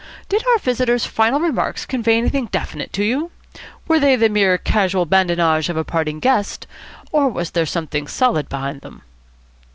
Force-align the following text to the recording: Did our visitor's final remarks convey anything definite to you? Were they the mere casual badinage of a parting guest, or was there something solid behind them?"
Did 0.29 0.43
our 0.47 0.57
visitor's 0.57 1.05
final 1.05 1.39
remarks 1.39 1.85
convey 1.85 2.17
anything 2.17 2.47
definite 2.47 2.91
to 2.93 3.03
you? 3.03 3.29
Were 3.87 3.99
they 3.99 4.15
the 4.15 4.29
mere 4.29 4.57
casual 4.57 5.05
badinage 5.05 5.69
of 5.69 5.77
a 5.77 5.83
parting 5.83 6.19
guest, 6.19 6.65
or 7.11 7.29
was 7.29 7.51
there 7.51 7.67
something 7.67 8.07
solid 8.07 8.49
behind 8.49 8.81
them?" 8.81 9.03